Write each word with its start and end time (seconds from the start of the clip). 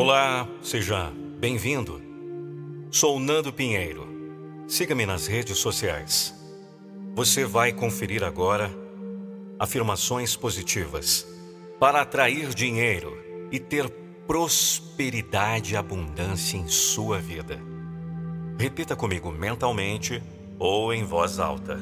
Olá, 0.00 0.48
seja 0.62 1.12
bem-vindo. 1.40 2.00
Sou 2.88 3.18
Nando 3.18 3.52
Pinheiro. 3.52 4.06
Siga-me 4.68 5.04
nas 5.04 5.26
redes 5.26 5.58
sociais. 5.58 6.32
Você 7.16 7.44
vai 7.44 7.72
conferir 7.72 8.22
agora 8.22 8.70
afirmações 9.58 10.36
positivas 10.36 11.26
para 11.80 12.00
atrair 12.00 12.54
dinheiro 12.54 13.12
e 13.50 13.58
ter 13.58 13.90
prosperidade 14.24 15.74
e 15.74 15.76
abundância 15.76 16.56
em 16.56 16.68
sua 16.68 17.18
vida. 17.18 17.60
Repita 18.56 18.94
comigo 18.94 19.32
mentalmente 19.32 20.22
ou 20.60 20.94
em 20.94 21.02
voz 21.02 21.40
alta. 21.40 21.76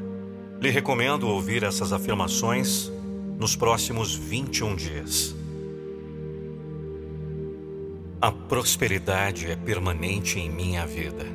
Lhe 0.58 0.70
recomendo 0.70 1.28
ouvir 1.28 1.62
essas 1.62 1.92
afirmações 1.92 2.90
nos 3.38 3.54
próximos 3.54 4.14
21 4.14 4.74
dias. 4.74 5.36
A 8.18 8.32
prosperidade 8.32 9.50
é 9.50 9.54
permanente 9.54 10.40
em 10.40 10.50
minha 10.50 10.86
vida. 10.86 11.26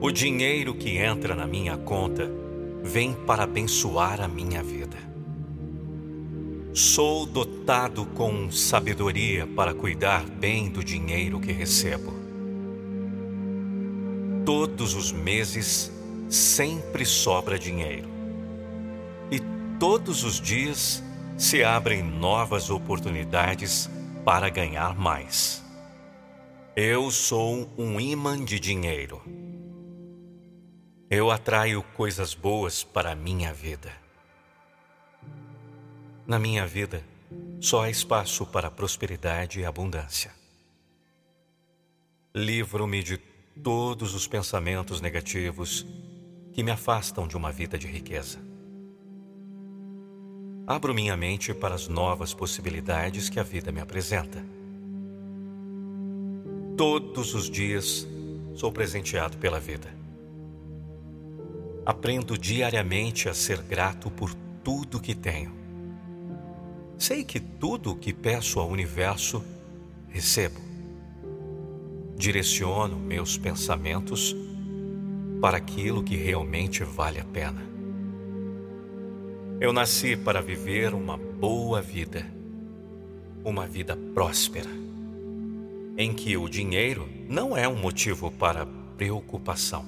O 0.00 0.12
dinheiro 0.12 0.72
que 0.72 0.98
entra 0.98 1.34
na 1.34 1.48
minha 1.48 1.76
conta 1.76 2.30
vem 2.80 3.12
para 3.12 3.42
abençoar 3.42 4.20
a 4.20 4.28
minha 4.28 4.62
vida. 4.62 4.96
Sou 6.72 7.26
dotado 7.26 8.06
com 8.06 8.52
sabedoria 8.52 9.48
para 9.48 9.74
cuidar 9.74 10.24
bem 10.24 10.70
do 10.70 10.84
dinheiro 10.84 11.40
que 11.40 11.50
recebo. 11.50 12.14
Todos 14.44 14.94
os 14.94 15.10
meses 15.10 15.90
sempre 16.28 17.04
sobra 17.04 17.58
dinheiro. 17.58 18.08
E 19.28 19.40
todos 19.80 20.22
os 20.22 20.40
dias 20.40 21.02
se 21.36 21.64
abrem 21.64 22.00
novas 22.00 22.70
oportunidades 22.70 23.90
para 24.26 24.48
ganhar 24.48 24.96
mais. 24.96 25.64
Eu 26.74 27.12
sou 27.12 27.72
um 27.78 28.00
imã 28.00 28.44
de 28.44 28.58
dinheiro. 28.58 29.22
Eu 31.08 31.30
atraio 31.30 31.80
coisas 31.94 32.34
boas 32.34 32.82
para 32.82 33.12
a 33.12 33.14
minha 33.14 33.54
vida. 33.54 33.92
Na 36.26 36.40
minha 36.40 36.66
vida, 36.66 37.04
só 37.60 37.84
há 37.84 37.88
espaço 37.88 38.44
para 38.44 38.68
prosperidade 38.68 39.60
e 39.60 39.64
abundância. 39.64 40.32
Livro-me 42.34 43.04
de 43.04 43.18
todos 43.62 44.12
os 44.12 44.26
pensamentos 44.26 45.00
negativos 45.00 45.86
que 46.52 46.64
me 46.64 46.72
afastam 46.72 47.28
de 47.28 47.36
uma 47.36 47.52
vida 47.52 47.78
de 47.78 47.86
riqueza. 47.86 48.55
Abro 50.66 50.92
minha 50.92 51.16
mente 51.16 51.54
para 51.54 51.76
as 51.76 51.86
novas 51.86 52.34
possibilidades 52.34 53.28
que 53.28 53.38
a 53.38 53.44
vida 53.44 53.70
me 53.70 53.80
apresenta. 53.80 54.44
Todos 56.76 57.34
os 57.34 57.48
dias 57.48 58.04
sou 58.56 58.72
presenteado 58.72 59.36
pela 59.36 59.60
vida. 59.60 59.88
Aprendo 61.84 62.36
diariamente 62.36 63.28
a 63.28 63.34
ser 63.34 63.62
grato 63.62 64.10
por 64.10 64.34
tudo 64.64 65.00
que 65.00 65.14
tenho. 65.14 65.52
Sei 66.98 67.22
que 67.22 67.38
tudo 67.38 67.92
o 67.92 67.96
que 67.96 68.12
peço 68.12 68.58
ao 68.58 68.68
universo, 68.68 69.44
recebo. 70.08 70.60
Direciono 72.16 72.98
meus 72.98 73.38
pensamentos 73.38 74.34
para 75.40 75.58
aquilo 75.58 76.02
que 76.02 76.16
realmente 76.16 76.82
vale 76.82 77.20
a 77.20 77.24
pena. 77.24 77.75
Eu 79.58 79.72
nasci 79.72 80.14
para 80.14 80.42
viver 80.42 80.92
uma 80.92 81.16
boa 81.16 81.80
vida, 81.80 82.26
uma 83.42 83.66
vida 83.66 83.96
próspera, 84.12 84.68
em 85.96 86.12
que 86.12 86.36
o 86.36 86.46
dinheiro 86.46 87.08
não 87.26 87.56
é 87.56 87.66
um 87.66 87.74
motivo 87.74 88.30
para 88.30 88.66
preocupação. 88.98 89.86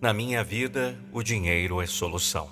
Na 0.00 0.12
minha 0.12 0.42
vida, 0.42 0.98
o 1.12 1.22
dinheiro 1.22 1.80
é 1.80 1.86
solução. 1.86 2.50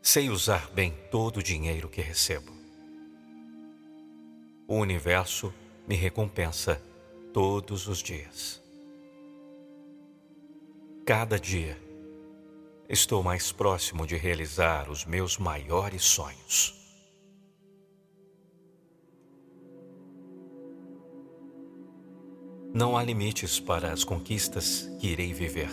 Sei 0.00 0.30
usar 0.30 0.70
bem 0.70 0.94
todo 1.10 1.38
o 1.38 1.42
dinheiro 1.42 1.88
que 1.88 2.00
recebo. 2.00 2.52
O 4.68 4.76
universo 4.76 5.52
me 5.88 5.96
recompensa 5.96 6.80
todos 7.32 7.88
os 7.88 7.98
dias. 7.98 8.62
Cada 11.04 11.40
dia, 11.40 11.76
estou 12.92 13.22
mais 13.22 13.50
próximo 13.50 14.06
de 14.06 14.16
realizar 14.16 14.90
os 14.90 15.06
meus 15.06 15.38
maiores 15.38 16.02
sonhos. 16.02 16.74
Não 22.74 22.94
há 22.94 23.02
limites 23.02 23.58
para 23.58 23.90
as 23.90 24.04
conquistas 24.04 24.90
que 25.00 25.08
irei 25.08 25.32
viver. 25.32 25.70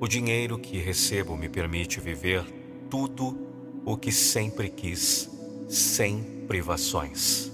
O 0.00 0.08
dinheiro 0.08 0.58
que 0.58 0.78
recebo 0.78 1.36
me 1.36 1.48
permite 1.48 2.00
viver 2.00 2.44
tudo 2.90 3.38
o 3.84 3.96
que 3.96 4.10
sempre 4.10 4.68
quis, 4.68 5.30
sem 5.68 6.44
privações. 6.48 7.52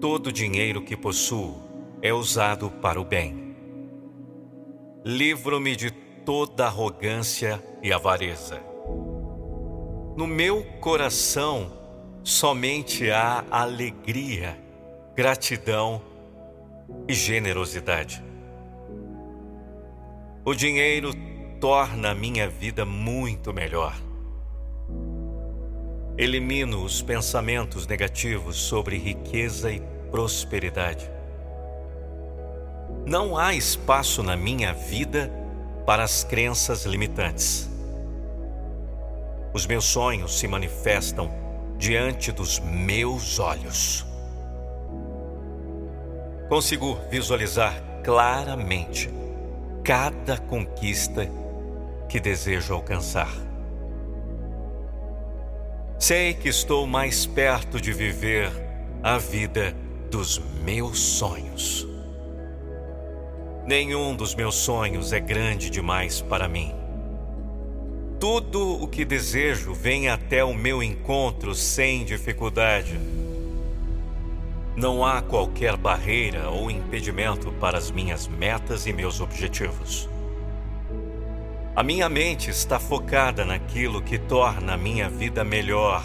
Todo 0.00 0.26
o 0.26 0.32
dinheiro 0.32 0.82
que 0.82 0.96
possuo 0.96 1.71
é 2.02 2.12
usado 2.12 2.68
para 2.68 3.00
o 3.00 3.04
bem. 3.04 3.54
Livro-me 5.04 5.76
de 5.76 5.90
toda 5.90 6.66
arrogância 6.66 7.62
e 7.80 7.92
avareza. 7.92 8.60
No 10.16 10.26
meu 10.26 10.64
coração 10.80 11.72
somente 12.24 13.10
há 13.10 13.44
alegria, 13.50 14.58
gratidão 15.14 16.02
e 17.08 17.14
generosidade. 17.14 18.22
O 20.44 20.54
dinheiro 20.54 21.12
torna 21.60 22.10
a 22.10 22.14
minha 22.14 22.48
vida 22.48 22.84
muito 22.84 23.52
melhor. 23.52 23.94
Elimino 26.18 26.84
os 26.84 27.00
pensamentos 27.00 27.86
negativos 27.86 28.56
sobre 28.56 28.98
riqueza 28.98 29.72
e 29.72 29.80
prosperidade. 30.10 31.21
Não 33.04 33.36
há 33.36 33.54
espaço 33.54 34.22
na 34.22 34.36
minha 34.36 34.72
vida 34.72 35.30
para 35.84 36.04
as 36.04 36.22
crenças 36.22 36.84
limitantes. 36.84 37.68
Os 39.52 39.66
meus 39.66 39.84
sonhos 39.84 40.38
se 40.38 40.46
manifestam 40.46 41.30
diante 41.76 42.30
dos 42.30 42.60
meus 42.60 43.38
olhos. 43.40 44.06
Consigo 46.48 46.96
visualizar 47.10 47.74
claramente 48.04 49.10
cada 49.82 50.38
conquista 50.38 51.28
que 52.08 52.20
desejo 52.20 52.74
alcançar. 52.74 53.32
Sei 55.98 56.34
que 56.34 56.48
estou 56.48 56.86
mais 56.86 57.26
perto 57.26 57.80
de 57.80 57.92
viver 57.92 58.50
a 59.02 59.18
vida 59.18 59.74
dos 60.10 60.38
meus 60.64 60.98
sonhos. 60.98 61.91
Nenhum 63.64 64.16
dos 64.16 64.34
meus 64.34 64.56
sonhos 64.56 65.12
é 65.12 65.20
grande 65.20 65.70
demais 65.70 66.20
para 66.20 66.48
mim. 66.48 66.74
Tudo 68.18 68.82
o 68.82 68.88
que 68.88 69.04
desejo 69.04 69.72
vem 69.72 70.08
até 70.08 70.44
o 70.44 70.52
meu 70.52 70.82
encontro 70.82 71.54
sem 71.54 72.04
dificuldade. 72.04 72.98
Não 74.74 75.04
há 75.04 75.22
qualquer 75.22 75.76
barreira 75.76 76.50
ou 76.50 76.72
impedimento 76.72 77.52
para 77.52 77.78
as 77.78 77.88
minhas 77.88 78.26
metas 78.26 78.86
e 78.86 78.92
meus 78.92 79.20
objetivos. 79.20 80.08
A 81.76 81.84
minha 81.84 82.08
mente 82.08 82.50
está 82.50 82.80
focada 82.80 83.44
naquilo 83.44 84.02
que 84.02 84.18
torna 84.18 84.74
a 84.74 84.76
minha 84.76 85.08
vida 85.08 85.44
melhor. 85.44 86.04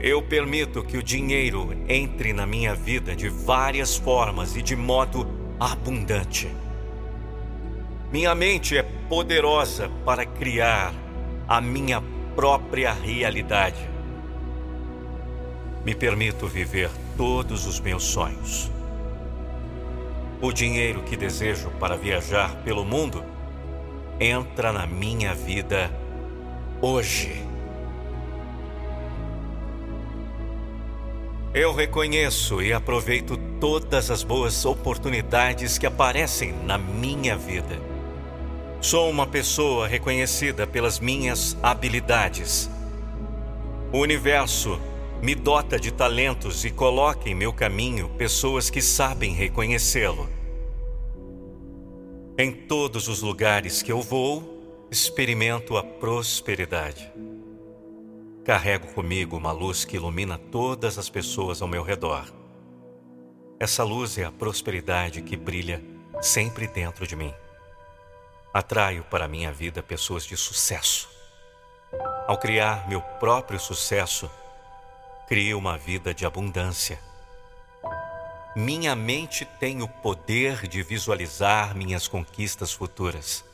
Eu 0.00 0.22
permito 0.22 0.84
que 0.84 0.98
o 0.98 1.02
dinheiro 1.02 1.70
entre 1.88 2.32
na 2.32 2.46
minha 2.46 2.74
vida 2.74 3.16
de 3.16 3.28
várias 3.28 3.96
formas 3.96 4.54
e 4.54 4.62
de 4.62 4.76
modo 4.76 5.37
abundante. 5.58 6.50
Minha 8.12 8.34
mente 8.34 8.76
é 8.76 8.82
poderosa 8.82 9.90
para 10.04 10.24
criar 10.24 10.94
a 11.46 11.60
minha 11.60 12.02
própria 12.34 12.92
realidade. 12.92 13.88
Me 15.84 15.94
permito 15.94 16.46
viver 16.46 16.90
todos 17.16 17.66
os 17.66 17.80
meus 17.80 18.04
sonhos. 18.04 18.70
O 20.40 20.52
dinheiro 20.52 21.02
que 21.02 21.16
desejo 21.16 21.70
para 21.80 21.96
viajar 21.96 22.54
pelo 22.62 22.84
mundo 22.84 23.24
entra 24.20 24.72
na 24.72 24.86
minha 24.86 25.34
vida 25.34 25.90
hoje. 26.80 27.44
Eu 31.52 31.74
reconheço 31.74 32.62
e 32.62 32.72
aproveito 32.72 33.36
todas 33.60 34.10
as 34.10 34.22
boas 34.22 34.64
oportunidades 34.64 35.78
que 35.78 35.86
aparecem 35.86 36.52
na 36.64 36.78
minha 36.78 37.36
vida. 37.36 37.78
Sou 38.80 39.10
uma 39.10 39.26
pessoa 39.26 39.88
reconhecida 39.88 40.66
pelas 40.66 41.00
minhas 41.00 41.56
habilidades. 41.62 42.70
O 43.92 43.98
universo 43.98 44.78
me 45.20 45.34
dota 45.34 45.78
de 45.78 45.90
talentos 45.90 46.64
e 46.64 46.70
coloca 46.70 47.28
em 47.28 47.34
meu 47.34 47.52
caminho 47.52 48.08
pessoas 48.10 48.70
que 48.70 48.80
sabem 48.80 49.32
reconhecê-lo. 49.32 50.28
Em 52.38 52.52
todos 52.52 53.08
os 53.08 53.20
lugares 53.20 53.82
que 53.82 53.90
eu 53.90 54.00
vou, 54.00 54.86
experimento 54.90 55.76
a 55.76 55.82
prosperidade. 55.82 57.10
Carrego 58.44 58.86
comigo 58.94 59.36
uma 59.36 59.50
luz 59.50 59.84
que 59.84 59.96
ilumina 59.96 60.38
todas 60.38 60.96
as 60.96 61.10
pessoas 61.10 61.60
ao 61.60 61.66
meu 61.66 61.82
redor. 61.82 62.32
Essa 63.60 63.82
luz 63.82 64.16
é 64.16 64.24
a 64.24 64.30
prosperidade 64.30 65.20
que 65.20 65.36
brilha 65.36 65.82
sempre 66.22 66.68
dentro 66.68 67.04
de 67.04 67.16
mim. 67.16 67.34
Atraio 68.54 69.02
para 69.04 69.24
a 69.24 69.28
minha 69.28 69.50
vida 69.50 69.82
pessoas 69.82 70.24
de 70.24 70.36
sucesso. 70.36 71.08
Ao 72.28 72.38
criar 72.38 72.88
meu 72.88 73.00
próprio 73.00 73.58
sucesso, 73.58 74.30
crio 75.26 75.58
uma 75.58 75.76
vida 75.76 76.14
de 76.14 76.24
abundância. 76.24 77.00
Minha 78.54 78.94
mente 78.94 79.44
tem 79.44 79.82
o 79.82 79.88
poder 79.88 80.68
de 80.68 80.80
visualizar 80.80 81.74
minhas 81.76 82.06
conquistas 82.06 82.72
futuras. 82.72 83.44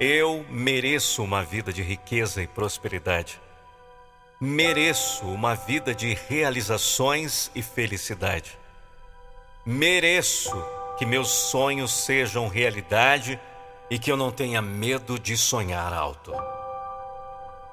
Eu 0.00 0.44
mereço 0.48 1.22
uma 1.22 1.44
vida 1.44 1.70
de 1.70 1.82
riqueza 1.82 2.42
e 2.42 2.46
prosperidade. 2.46 3.38
Mereço 4.46 5.24
uma 5.24 5.54
vida 5.54 5.94
de 5.94 6.12
realizações 6.12 7.50
e 7.54 7.62
felicidade. 7.62 8.58
Mereço 9.64 10.52
que 10.98 11.06
meus 11.06 11.30
sonhos 11.30 11.90
sejam 11.90 12.46
realidade 12.46 13.40
e 13.88 13.98
que 13.98 14.12
eu 14.12 14.18
não 14.18 14.30
tenha 14.30 14.60
medo 14.60 15.18
de 15.18 15.34
sonhar 15.34 15.94
alto. 15.94 16.30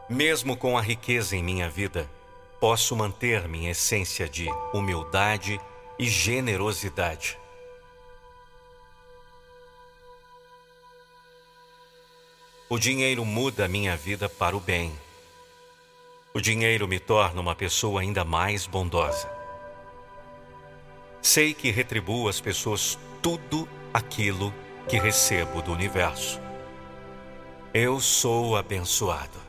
Mesmo 0.07 0.55
com 0.55 0.77
a 0.77 0.81
riqueza 0.81 1.35
em 1.35 1.43
minha 1.43 1.69
vida, 1.69 2.09
posso 2.57 2.95
manter 2.95 3.49
minha 3.49 3.71
essência 3.71 4.29
de 4.29 4.47
humildade 4.73 5.59
e 5.99 6.07
generosidade. 6.07 7.37
O 12.69 12.79
dinheiro 12.79 13.25
muda 13.25 13.67
minha 13.67 13.97
vida 13.97 14.29
para 14.29 14.55
o 14.55 14.61
bem. 14.61 14.97
O 16.33 16.39
dinheiro 16.39 16.87
me 16.87 16.97
torna 16.97 17.41
uma 17.41 17.53
pessoa 17.53 17.99
ainda 17.99 18.23
mais 18.23 18.65
bondosa. 18.65 19.29
Sei 21.21 21.53
que 21.53 21.71
retribuo 21.71 22.29
às 22.29 22.39
pessoas 22.39 22.97
tudo 23.21 23.67
aquilo 23.93 24.53
que 24.87 24.97
recebo 24.97 25.61
do 25.61 25.73
universo. 25.73 26.39
Eu 27.73 27.99
sou 27.99 28.55
abençoado 28.55 29.39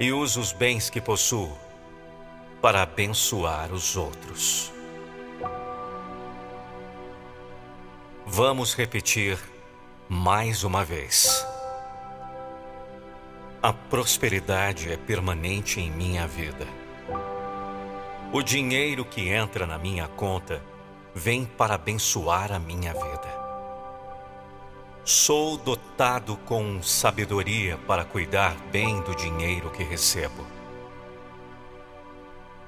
e 0.00 0.12
uso 0.12 0.40
os 0.40 0.52
bens 0.52 0.90
que 0.90 1.00
possuo 1.00 1.56
para 2.60 2.82
abençoar 2.82 3.72
os 3.72 3.96
outros. 3.96 4.72
Vamos 8.26 8.74
repetir 8.74 9.38
mais 10.08 10.64
uma 10.64 10.84
vez. 10.84 11.45
A 13.66 13.72
prosperidade 13.72 14.92
é 14.92 14.96
permanente 14.96 15.80
em 15.80 15.90
minha 15.90 16.24
vida. 16.24 16.64
O 18.32 18.40
dinheiro 18.40 19.04
que 19.04 19.28
entra 19.28 19.66
na 19.66 19.76
minha 19.76 20.06
conta 20.06 20.62
vem 21.12 21.44
para 21.44 21.74
abençoar 21.74 22.52
a 22.52 22.60
minha 22.60 22.92
vida. 22.92 23.28
Sou 25.04 25.58
dotado 25.58 26.36
com 26.46 26.80
sabedoria 26.80 27.76
para 27.88 28.04
cuidar 28.04 28.54
bem 28.70 29.00
do 29.00 29.16
dinheiro 29.16 29.68
que 29.72 29.82
recebo. 29.82 30.46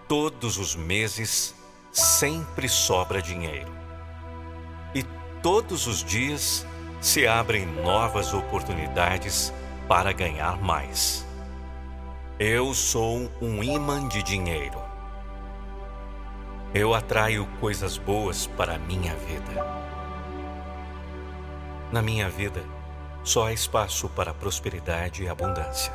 Todos 0.08 0.58
os 0.58 0.74
meses 0.74 1.54
sempre 1.92 2.68
sobra 2.68 3.22
dinheiro. 3.22 3.70
E 4.92 5.04
todos 5.44 5.86
os 5.86 6.02
dias 6.02 6.66
se 7.00 7.24
abrem 7.24 7.66
novas 7.66 8.34
oportunidades 8.34 9.54
para 9.88 10.12
ganhar 10.12 10.60
mais. 10.60 11.26
Eu 12.38 12.74
sou 12.74 13.30
um 13.40 13.62
imã 13.62 14.06
de 14.06 14.22
dinheiro. 14.22 14.78
Eu 16.74 16.92
atraio 16.92 17.48
coisas 17.58 17.96
boas 17.96 18.46
para 18.46 18.74
a 18.74 18.78
minha 18.78 19.14
vida. 19.16 19.88
Na 21.90 22.02
minha 22.02 22.28
vida, 22.28 22.62
só 23.24 23.46
há 23.46 23.52
espaço 23.54 24.10
para 24.10 24.34
prosperidade 24.34 25.22
e 25.22 25.28
abundância. 25.28 25.92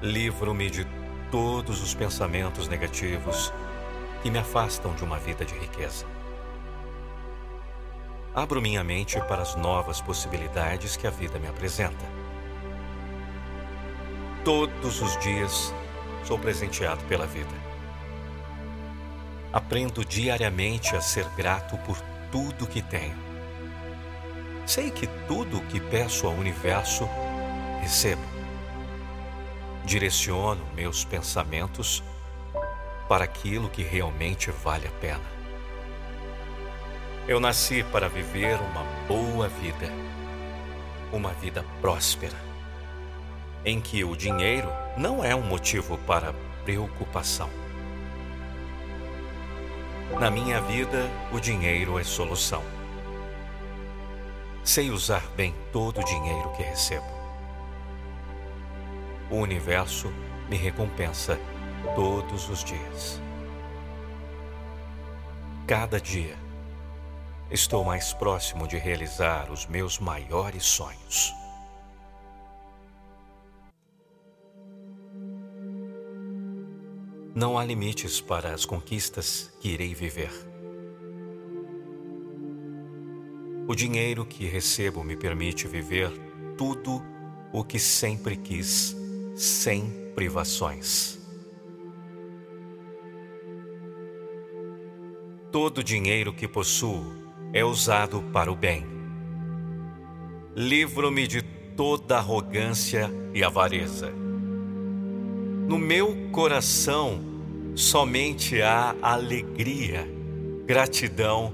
Livro-me 0.00 0.70
de 0.70 0.86
todos 1.30 1.82
os 1.82 1.94
pensamentos 1.94 2.68
negativos 2.68 3.52
que 4.22 4.30
me 4.30 4.38
afastam 4.38 4.94
de 4.94 5.04
uma 5.04 5.18
vida 5.18 5.44
de 5.44 5.54
riqueza. 5.58 6.06
Abro 8.34 8.62
minha 8.62 8.82
mente 8.82 9.20
para 9.22 9.42
as 9.42 9.54
novas 9.56 10.00
possibilidades 10.00 10.96
que 10.96 11.06
a 11.06 11.10
vida 11.10 11.38
me 11.38 11.48
apresenta. 11.48 12.04
Todos 14.44 15.00
os 15.02 15.18
dias 15.20 15.72
sou 16.24 16.38
presenteado 16.38 17.04
pela 17.04 17.26
vida. 17.26 17.54
Aprendo 19.52 20.04
diariamente 20.04 20.96
a 20.96 21.00
ser 21.00 21.28
grato 21.36 21.76
por 21.78 21.98
tudo 22.30 22.66
que 22.66 22.80
tenho 22.80 23.32
Sei 24.66 24.90
que 24.90 25.06
tudo 25.26 25.58
o 25.58 25.66
que 25.66 25.80
peço 25.80 26.26
ao 26.26 26.32
universo, 26.34 27.08
recebo. 27.80 28.22
Direciono 29.84 30.64
meus 30.74 31.04
pensamentos 31.04 32.02
para 33.08 33.24
aquilo 33.24 33.68
que 33.68 33.82
realmente 33.82 34.50
vale 34.50 34.86
a 34.86 34.90
pena. 34.92 35.41
Eu 37.32 37.40
nasci 37.40 37.82
para 37.82 38.10
viver 38.10 38.60
uma 38.60 38.84
boa 39.08 39.48
vida, 39.48 39.90
uma 41.10 41.32
vida 41.32 41.64
próspera, 41.80 42.36
em 43.64 43.80
que 43.80 44.04
o 44.04 44.14
dinheiro 44.14 44.68
não 44.98 45.24
é 45.24 45.34
um 45.34 45.40
motivo 45.40 45.96
para 45.96 46.34
preocupação. 46.62 47.48
Na 50.20 50.30
minha 50.30 50.60
vida, 50.60 51.08
o 51.32 51.40
dinheiro 51.40 51.98
é 51.98 52.04
solução. 52.04 52.62
Sei 54.62 54.90
usar 54.90 55.26
bem 55.34 55.54
todo 55.72 56.02
o 56.02 56.04
dinheiro 56.04 56.52
que 56.54 56.62
recebo. 56.62 57.08
O 59.30 59.36
universo 59.36 60.12
me 60.50 60.58
recompensa 60.58 61.40
todos 61.96 62.50
os 62.50 62.62
dias. 62.62 63.22
Cada 65.66 65.98
dia 65.98 66.41
estou 67.52 67.84
mais 67.84 68.14
próximo 68.14 68.66
de 68.66 68.78
realizar 68.78 69.52
os 69.52 69.66
meus 69.66 69.98
maiores 69.98 70.64
sonhos. 70.64 71.34
Não 77.34 77.58
há 77.58 77.64
limites 77.64 78.22
para 78.22 78.54
as 78.54 78.64
conquistas 78.64 79.52
que 79.60 79.68
irei 79.68 79.94
viver. 79.94 80.32
O 83.68 83.74
dinheiro 83.74 84.24
que 84.24 84.46
recebo 84.46 85.04
me 85.04 85.14
permite 85.14 85.68
viver 85.68 86.10
tudo 86.56 87.02
o 87.52 87.62
que 87.62 87.78
sempre 87.78 88.34
quis, 88.34 88.96
sem 89.36 90.10
privações. 90.14 91.18
Todo 95.50 95.78
o 95.78 95.84
dinheiro 95.84 96.32
que 96.32 96.48
possuo 96.48 97.21
é 97.52 97.64
usado 97.64 98.22
para 98.32 98.50
o 98.50 98.56
bem. 98.56 98.86
Livro-me 100.56 101.26
de 101.26 101.42
toda 101.76 102.16
arrogância 102.16 103.10
e 103.34 103.42
avareza. 103.42 104.10
No 105.68 105.78
meu 105.78 106.28
coração 106.30 107.20
somente 107.74 108.60
há 108.60 108.94
alegria, 109.00 110.06
gratidão 110.66 111.52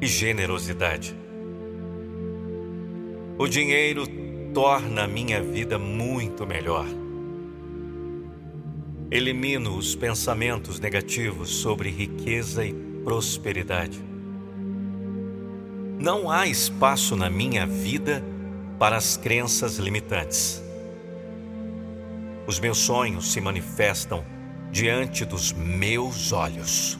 e 0.00 0.06
generosidade. 0.06 1.14
O 3.38 3.48
dinheiro 3.48 4.04
torna 4.52 5.04
a 5.04 5.08
minha 5.08 5.42
vida 5.42 5.78
muito 5.78 6.46
melhor. 6.46 6.86
Elimino 9.10 9.76
os 9.76 9.94
pensamentos 9.94 10.80
negativos 10.80 11.50
sobre 11.50 11.90
riqueza 11.90 12.64
e 12.64 12.72
prosperidade. 13.04 14.13
Não 15.98 16.30
há 16.30 16.46
espaço 16.46 17.16
na 17.16 17.30
minha 17.30 17.66
vida 17.66 18.22
para 18.78 18.96
as 18.96 19.16
crenças 19.16 19.76
limitantes. 19.76 20.62
Os 22.46 22.58
meus 22.58 22.78
sonhos 22.78 23.32
se 23.32 23.40
manifestam 23.40 24.24
diante 24.70 25.24
dos 25.24 25.52
meus 25.52 26.32
olhos. 26.32 26.98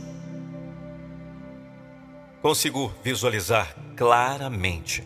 Consigo 2.40 2.92
visualizar 3.02 3.74
claramente 3.96 5.02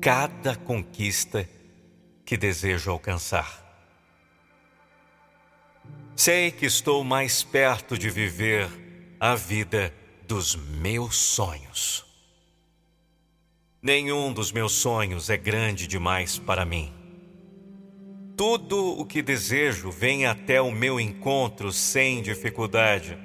cada 0.00 0.54
conquista 0.54 1.48
que 2.24 2.36
desejo 2.36 2.90
alcançar. 2.90 3.66
Sei 6.14 6.50
que 6.50 6.66
estou 6.66 7.02
mais 7.04 7.42
perto 7.42 7.96
de 7.96 8.10
viver 8.10 8.68
a 9.20 9.34
vida 9.34 9.92
dos 10.26 10.54
meus 10.56 11.16
sonhos. 11.16 12.07
Nenhum 13.80 14.32
dos 14.32 14.50
meus 14.50 14.72
sonhos 14.72 15.30
é 15.30 15.36
grande 15.36 15.86
demais 15.86 16.36
para 16.36 16.64
mim. 16.64 16.92
Tudo 18.36 18.98
o 18.98 19.04
que 19.04 19.22
desejo 19.22 19.88
vem 19.88 20.26
até 20.26 20.60
o 20.60 20.72
meu 20.72 20.98
encontro 20.98 21.70
sem 21.70 22.20
dificuldade. 22.20 23.16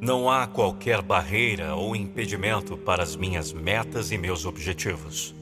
Não 0.00 0.30
há 0.30 0.46
qualquer 0.46 1.02
barreira 1.02 1.74
ou 1.74 1.96
impedimento 1.96 2.76
para 2.76 3.02
as 3.02 3.16
minhas 3.16 3.52
metas 3.52 4.12
e 4.12 4.18
meus 4.18 4.46
objetivos. 4.46 5.34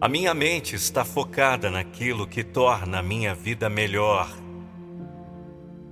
A 0.00 0.08
minha 0.08 0.34
mente 0.34 0.74
está 0.74 1.04
focada 1.04 1.70
naquilo 1.70 2.26
que 2.26 2.42
torna 2.42 2.98
a 2.98 3.02
minha 3.02 3.32
vida 3.32 3.68
melhor. 3.68 4.28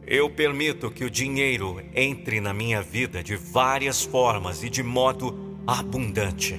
Eu 0.05 0.29
permito 0.29 0.91
que 0.91 1.05
o 1.05 1.11
dinheiro 1.11 1.81
entre 1.95 2.41
na 2.41 2.53
minha 2.53 2.83
vida 2.83 3.23
de 3.23 3.37
várias 3.37 4.03
formas 4.03 4.65
e 4.65 4.69
de 4.69 4.83
modo 4.83 5.44
abundante. 5.67 6.55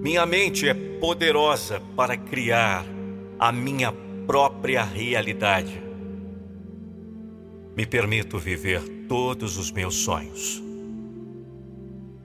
Minha 0.00 0.26
mente 0.26 0.68
é 0.68 0.74
poderosa 0.74 1.80
para 1.96 2.16
criar 2.16 2.84
a 3.38 3.50
minha 3.50 3.92
própria 4.26 4.84
realidade. 4.84 5.82
Me 7.76 7.86
permito 7.86 8.38
viver 8.38 9.06
todos 9.08 9.56
os 9.56 9.70
meus 9.70 9.94
sonhos. 9.96 10.62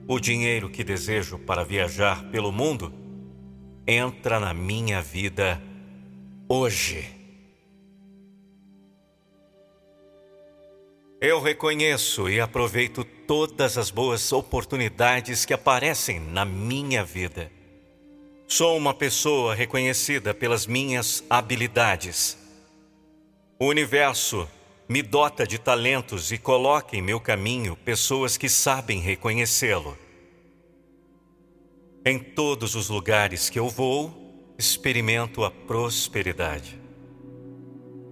O 0.06 0.20
dinheiro 0.20 0.68
que 0.68 0.84
desejo 0.84 1.38
para 1.38 1.64
viajar 1.64 2.24
pelo 2.30 2.52
mundo 2.52 2.92
entra 3.86 4.38
na 4.38 4.52
minha 4.52 5.00
vida 5.00 5.60
hoje. 6.48 7.23
Eu 11.26 11.40
reconheço 11.40 12.28
e 12.28 12.38
aproveito 12.38 13.02
todas 13.02 13.78
as 13.78 13.90
boas 13.90 14.30
oportunidades 14.30 15.46
que 15.46 15.54
aparecem 15.54 16.20
na 16.20 16.44
minha 16.44 17.02
vida. 17.02 17.50
Sou 18.46 18.76
uma 18.76 18.92
pessoa 18.92 19.54
reconhecida 19.54 20.34
pelas 20.34 20.66
minhas 20.66 21.24
habilidades. 21.30 22.36
O 23.58 23.68
universo 23.68 24.46
me 24.86 25.00
dota 25.00 25.46
de 25.46 25.58
talentos 25.58 26.30
e 26.30 26.36
coloca 26.36 26.94
em 26.94 27.00
meu 27.00 27.18
caminho 27.18 27.74
pessoas 27.74 28.36
que 28.36 28.50
sabem 28.50 29.00
reconhecê-lo. 29.00 29.96
Em 32.04 32.18
todos 32.18 32.74
os 32.74 32.90
lugares 32.90 33.48
que 33.48 33.58
eu 33.58 33.70
vou, 33.70 34.54
experimento 34.58 35.42
a 35.42 35.50
prosperidade. 35.50 36.83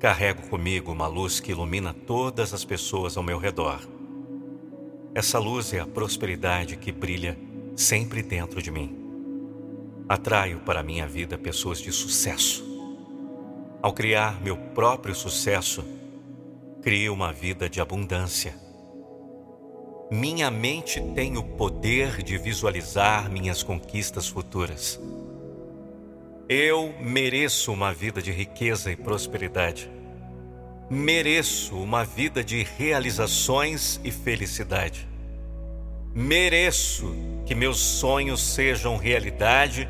Carrego 0.02 0.42
comigo 0.48 0.90
uma 0.90 1.06
luz 1.06 1.38
que 1.38 1.52
ilumina 1.52 1.94
todas 1.94 2.52
as 2.52 2.64
pessoas 2.64 3.16
ao 3.16 3.22
meu 3.22 3.38
redor. 3.38 3.78
Essa 5.14 5.38
luz 5.38 5.72
é 5.72 5.78
a 5.78 5.86
prosperidade 5.86 6.76
que 6.76 6.90
brilha 6.90 7.38
sempre 7.76 8.20
dentro 8.20 8.60
de 8.60 8.68
mim. 8.72 8.98
Atraio 10.08 10.58
para 10.58 10.82
minha 10.82 11.06
vida 11.06 11.38
pessoas 11.38 11.78
de 11.78 11.92
sucesso. 11.92 12.64
Ao 13.80 13.92
criar 13.92 14.42
meu 14.42 14.56
próprio 14.56 15.14
sucesso, 15.14 15.84
crio 16.82 17.14
uma 17.14 17.32
vida 17.32 17.70
de 17.70 17.80
abundância. 17.80 18.56
Minha 20.10 20.50
mente 20.50 21.00
tem 21.14 21.38
o 21.38 21.44
poder 21.44 22.24
de 22.24 22.36
visualizar 22.36 23.30
minhas 23.30 23.62
conquistas 23.62 24.26
futuras. 24.26 24.98
Eu 26.54 26.94
mereço 27.00 27.72
uma 27.72 27.94
vida 27.94 28.20
de 28.20 28.30
riqueza 28.30 28.92
e 28.92 28.96
prosperidade. 28.96 29.90
Mereço 30.90 31.74
uma 31.78 32.04
vida 32.04 32.44
de 32.44 32.62
realizações 32.62 33.98
e 34.04 34.10
felicidade. 34.10 35.08
Mereço 36.14 37.16
que 37.46 37.54
meus 37.54 37.78
sonhos 37.78 38.42
sejam 38.42 38.98
realidade 38.98 39.88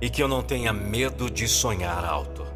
e 0.00 0.08
que 0.08 0.22
eu 0.22 0.28
não 0.28 0.40
tenha 0.40 0.72
medo 0.72 1.28
de 1.28 1.48
sonhar 1.48 2.04
alto. 2.04 2.46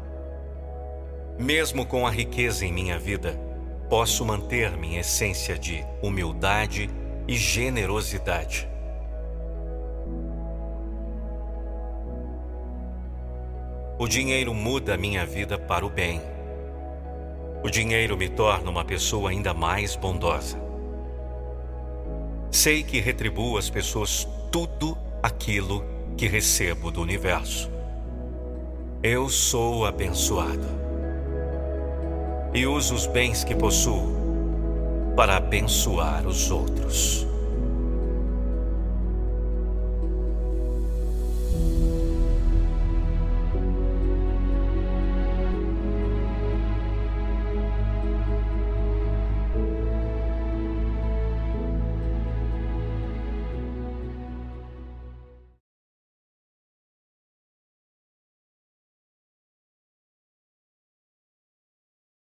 Mesmo 1.37 1.85
com 1.85 2.07
a 2.07 2.11
riqueza 2.11 2.65
em 2.65 2.71
minha 2.71 2.97
vida, 2.97 3.37
posso 3.89 4.23
manter 4.23 4.77
minha 4.77 5.01
essência 5.01 5.59
de 5.59 5.83
humildade 6.01 6.89
e 7.27 7.35
generosidade. 7.35 8.68
O 14.01 14.07
dinheiro 14.07 14.53
muda 14.53 14.93
a 14.93 14.97
minha 14.97 15.25
vida 15.25 15.59
para 15.59 15.85
o 15.85 15.89
bem. 15.89 16.21
O 17.61 17.69
dinheiro 17.69 18.15
me 18.15 18.29
torna 18.29 18.71
uma 18.71 18.85
pessoa 18.85 19.29
ainda 19.29 19.53
mais 19.53 19.97
bondosa. 19.97 20.57
Sei 22.49 22.81
que 22.81 23.01
retribuo 23.01 23.57
às 23.57 23.69
pessoas 23.69 24.25
tudo 24.49 24.97
aquilo 25.21 25.83
que 26.15 26.27
recebo 26.27 26.89
do 26.89 27.01
universo. 27.01 27.69
Eu 29.03 29.27
sou 29.27 29.85
abençoado 29.85 30.67
e 32.53 32.65
uso 32.65 32.95
os 32.95 33.05
bens 33.05 33.43
que 33.43 33.53
possuo 33.53 34.15
para 35.13 35.35
abençoar 35.35 36.25
os 36.25 36.49
outros. 36.49 37.28